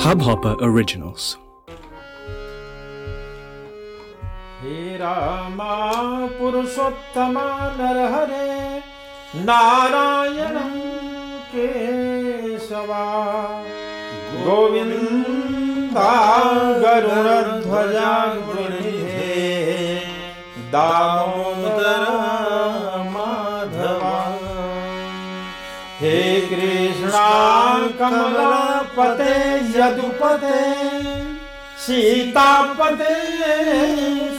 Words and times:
Hubhopper 0.00 0.56
Originals. 0.62 1.36
हे 4.62 4.96
रामा, 4.96 5.74
पुरुषोत्तमा, 6.38 7.44
नरहरे, 7.78 8.78
नारायणं 9.44 10.72
केशवा 11.52 13.04
गोविन्दा 14.44 16.10
गरुडध्वजा 16.82 18.12
गृणिधे 18.48 20.00
दामोदर 20.72 22.04
माधवा 23.10 24.16
हे 26.00 26.40
कृष्णा 26.40 27.28
कमलापते 29.00 29.34
यदुपते 29.76 30.60
सीतापते 31.80 33.14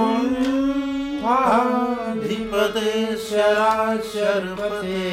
शराशरपते। 3.28 5.04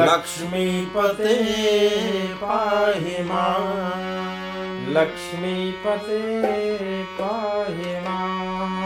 लक्ष्मीपते 0.00 1.36
पाहि 2.42 3.16
माँ 3.24 3.62
लक्ष्मीपते 4.96 6.20
पाहि 7.20 7.94
माम्। 8.04 8.85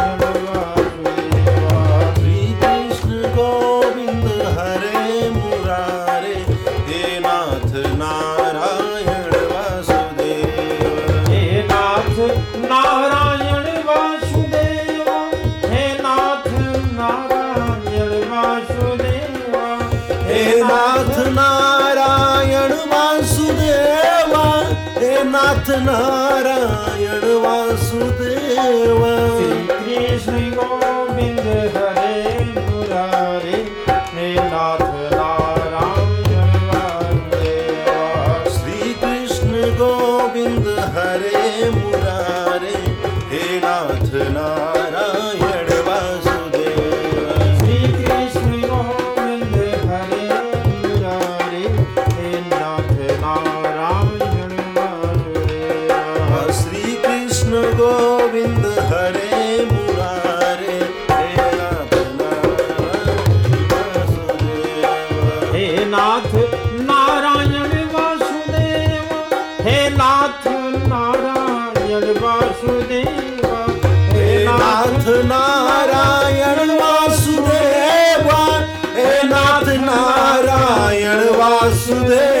नाथ 25.51 25.69
नारायण 25.85 27.23
वासुदेव। 27.43 29.01
श्री 29.31 29.57
कृष्ण 29.71 30.39
गोविंद 30.55 31.47
हरे 31.73 32.19
मुरारे 32.55 33.57
हे 34.13 34.29
नाथ 34.53 34.83
नारायण 35.13 36.53
वासुदेव। 36.69 37.89
श्री 38.55 38.93
कृष्ण 39.03 39.53
गोविंद 39.81 40.67
हरे 40.95 41.69
मुरारे 41.75 42.75
हे 43.31 43.43
नाथ 43.59 44.09
नारायण 44.37 45.50
नाथ 75.01 75.23
नारायण 75.25 76.69
वासुदेव 76.79 78.27
हे 78.95 79.07
नाथ 79.27 79.67
नारायण 79.85 81.23
वासुदेव 81.37 82.40